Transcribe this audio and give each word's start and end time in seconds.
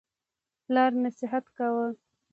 پلار 0.65 0.91
نصیحت 1.03 1.45
کاوه. 1.57 1.87